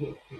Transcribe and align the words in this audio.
hit 0.00 0.39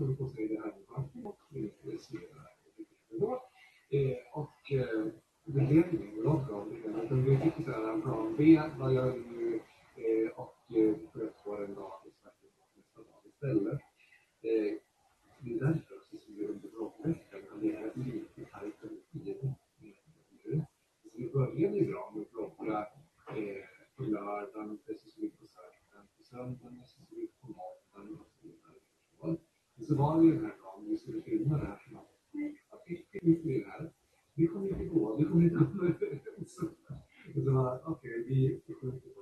tog 0.00 0.18
på 0.18 0.28
sig 0.28 0.48
det 0.48 0.58
här 0.60 0.72
med 0.76 1.24
och 1.26 1.38
registrera 1.84 2.40
eleverna. 3.10 3.38
Eh, 3.90 4.16
och 4.40 4.58
regeringen 5.44 6.18
och 6.18 6.24
de 6.24 6.46
gav 6.48 6.68
det 6.70 7.00
att 7.00 7.12
vi 7.12 7.36
fick 7.36 7.64
så 7.66 7.70
här 7.72 7.92
en 7.92 8.02
plan 8.02 8.34
B, 8.38 8.60
vad 8.78 8.94
gör 8.94 9.10
vi 9.12 9.20
nu? 9.20 9.39
non-rational, 30.00 30.80
this 30.88 31.02
is 31.02 31.22
irrational. 31.26 32.08
If 33.22 33.44
we 33.44 33.64
have, 33.68 33.90
different 34.36 34.78
people, 34.78 35.16
different 35.18 35.52
so, 36.48 36.72
okay, 37.92 38.14
we 38.28 38.60
different 38.66 39.02
people. 39.04 39.20